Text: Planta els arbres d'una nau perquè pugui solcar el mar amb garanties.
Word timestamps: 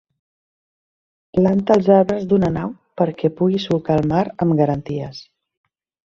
Planta 1.39 1.75
els 1.79 1.89
arbres 1.97 2.23
d'una 2.31 2.49
nau 2.55 2.71
perquè 3.01 3.29
pugui 3.41 3.61
solcar 3.65 3.99
el 4.03 4.09
mar 4.13 4.23
amb 4.47 4.57
garanties. 4.63 5.21